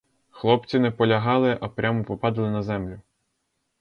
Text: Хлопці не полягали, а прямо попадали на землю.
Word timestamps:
Хлопці 0.29 0.79
не 0.79 0.91
полягали, 0.91 1.57
а 1.61 1.69
прямо 1.69 2.03
попадали 2.03 2.51
на 2.51 2.63
землю. 2.63 2.99